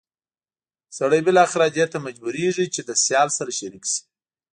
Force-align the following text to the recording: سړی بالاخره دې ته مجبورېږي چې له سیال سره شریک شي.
سړی 0.97 1.21
بالاخره 1.27 1.67
دې 1.75 1.85
ته 1.91 1.97
مجبورېږي 2.05 2.65
چې 2.73 2.81
له 2.87 2.93
سیال 3.05 3.27
سره 3.37 3.51
شریک 3.59 3.85
شي. 3.93 4.01